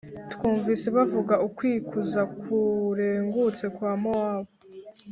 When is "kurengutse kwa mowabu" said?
2.41-4.51